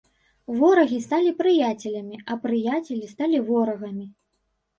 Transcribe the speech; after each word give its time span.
Ворагі 0.61 0.97
сталі 1.05 1.33
прыяцелямі, 1.41 2.17
а 2.31 2.39
прыяцелі 2.47 3.05
сталі 3.13 3.37
ворагамі. 3.53 4.05